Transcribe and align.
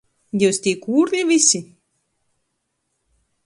Jius 0.43 0.59
tī 0.67 0.73
kūrli 0.85 1.21
vysi? 1.33 1.63